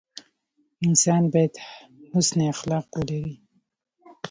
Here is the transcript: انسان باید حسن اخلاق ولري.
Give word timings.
انسان 0.87 1.23
باید 1.33 1.53
حسن 2.13 2.37
اخلاق 2.53 2.85
ولري. 2.97 3.33